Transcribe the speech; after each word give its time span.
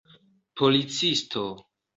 policisto 0.57 1.45